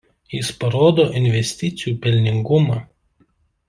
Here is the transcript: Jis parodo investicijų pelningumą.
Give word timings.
Jis 0.35 0.47
parodo 0.63 1.05
investicijų 1.21 1.95
pelningumą. 2.07 2.83